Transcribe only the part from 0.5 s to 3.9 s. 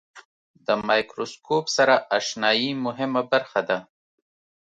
د مایکروسکوپ سره آشنایي مهمه برخه ده.